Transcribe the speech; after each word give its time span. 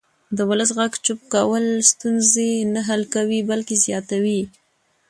د 0.37 0.39
ولس 0.49 0.69
غږ 0.77 0.91
چوپ 1.05 1.19
کول 1.33 1.65
ستونزې 1.91 2.49
نه 2.73 2.81
حل 2.87 3.01
کوي 3.15 3.39
بلکې 3.49 3.75
زیاتوي 3.85 4.41